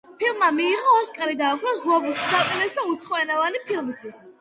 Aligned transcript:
ფილმმა 0.21 0.45
მიიღო 0.55 0.95
ოსკარი 1.01 1.37
და 1.43 1.51
ოქროს 1.59 1.85
გლობუსი 1.89 2.25
საუკეთესო 2.25 2.89
უცხოენოვანი 2.97 3.67
ფილმისთვის. 3.73 4.29